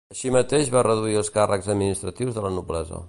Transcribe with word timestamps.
Així 0.13 0.29
mateix 0.35 0.71
va 0.75 0.83
reduir 0.87 1.19
els 1.21 1.29
càrrecs 1.35 1.69
administratius 1.75 2.39
de 2.39 2.47
la 2.47 2.53
noblesa. 2.59 2.97